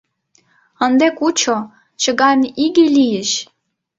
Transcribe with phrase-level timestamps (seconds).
[0.85, 1.57] Ынде кучо—
[2.01, 3.31] Чыган иге лийыч!